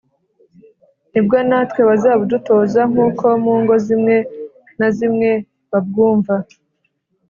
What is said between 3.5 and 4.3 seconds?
ngo zimwe